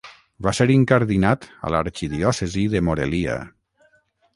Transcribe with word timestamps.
Va 0.45 0.53
ser 0.59 0.65
incardinat 0.75 1.47
a 1.69 1.73
l'arxidiòcesi 1.75 2.67
de 2.77 2.87
Morelia. 2.89 3.41